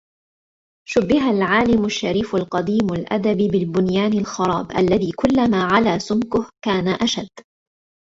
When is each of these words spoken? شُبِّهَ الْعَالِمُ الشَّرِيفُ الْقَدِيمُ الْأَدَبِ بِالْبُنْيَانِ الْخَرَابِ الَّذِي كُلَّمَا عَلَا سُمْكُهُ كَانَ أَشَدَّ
شُبِّهَ 0.87 1.29
الْعَالِمُ 1.31 1.85
الشَّرِيفُ 1.85 2.35
الْقَدِيمُ 2.35 2.93
الْأَدَبِ 2.93 3.37
بِالْبُنْيَانِ 3.37 4.13
الْخَرَابِ 4.13 4.71
الَّذِي 4.71 5.11
كُلَّمَا 5.11 5.63
عَلَا 5.63 5.97
سُمْكُهُ 5.97 6.49
كَانَ 6.65 6.87
أَشَدَّ 6.87 7.29